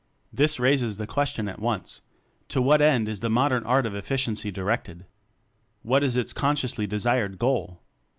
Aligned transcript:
This 0.33 0.59
raises 0.59 0.97
the 0.97 1.05
question 1.05 1.47
at 1.47 1.59
once: 1.59 2.01
To 2.47 2.59
what 2.59 2.81
end 2.81 3.07
is 3.07 3.19
the 3.19 3.29
modern 3.29 3.63
Art 3.65 3.85
of. 3.85 3.93
Efficiency 3.93 4.49
directed? 4.49 5.05
What 5.83 6.03
is 6.03 6.17
its 6.17 6.33
con 6.33 6.55
sciously 6.55 6.89
desired 6.89 7.37
goal? 7.37 7.83